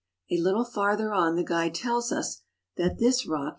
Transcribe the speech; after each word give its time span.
A 0.31 0.37
little 0.39 0.65
farther 0.65 1.13
on 1.13 1.35
the 1.35 1.43
guide 1.43 1.75
tells 1.75 2.11
us 2.11 2.41
that 2.75 2.97
this 2.97 3.27
rock 3.27 3.43
is 3.43 3.43
64 3.43 3.43
9 3.43 3.45
i 3.45 3.49